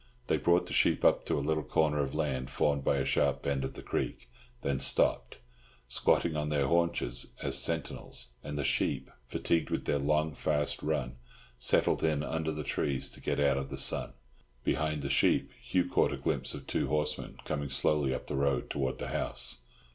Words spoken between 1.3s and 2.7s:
a little corner of land